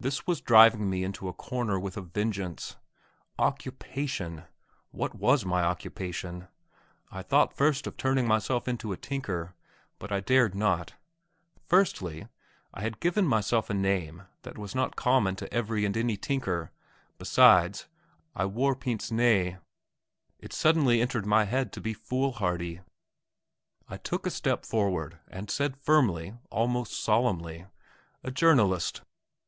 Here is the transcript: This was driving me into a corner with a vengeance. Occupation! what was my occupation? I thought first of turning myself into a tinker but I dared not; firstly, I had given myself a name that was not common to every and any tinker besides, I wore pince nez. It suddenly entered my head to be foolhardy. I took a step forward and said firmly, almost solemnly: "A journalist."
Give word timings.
This 0.00 0.26
was 0.26 0.42
driving 0.42 0.90
me 0.90 1.02
into 1.04 1.28
a 1.28 1.32
corner 1.32 1.78
with 1.80 1.96
a 1.96 2.02
vengeance. 2.02 2.76
Occupation! 3.38 4.44
what 4.90 5.14
was 5.14 5.46
my 5.46 5.62
occupation? 5.62 6.48
I 7.10 7.22
thought 7.22 7.56
first 7.56 7.86
of 7.86 7.96
turning 7.96 8.26
myself 8.28 8.66
into 8.68 8.92
a 8.92 8.96
tinker 8.98 9.54
but 10.00 10.10
I 10.12 10.18
dared 10.20 10.54
not; 10.56 10.94
firstly, 11.66 12.26
I 12.74 12.82
had 12.82 13.00
given 13.00 13.26
myself 13.26 13.70
a 13.70 13.74
name 13.74 14.24
that 14.42 14.58
was 14.58 14.74
not 14.74 14.96
common 14.96 15.36
to 15.36 15.54
every 15.54 15.84
and 15.86 15.96
any 15.96 16.16
tinker 16.18 16.70
besides, 17.16 17.86
I 18.34 18.44
wore 18.46 18.74
pince 18.74 19.10
nez. 19.12 19.54
It 20.40 20.52
suddenly 20.52 21.00
entered 21.00 21.24
my 21.26 21.44
head 21.44 21.72
to 21.74 21.80
be 21.80 21.94
foolhardy. 21.94 22.80
I 23.88 23.98
took 23.98 24.26
a 24.26 24.30
step 24.30 24.66
forward 24.66 25.20
and 25.28 25.48
said 25.50 25.76
firmly, 25.78 26.34
almost 26.50 26.92
solemnly: 26.92 27.66
"A 28.24 28.30
journalist." 28.32 29.02